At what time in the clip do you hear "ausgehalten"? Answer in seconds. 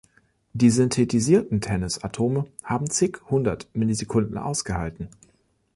4.39-5.09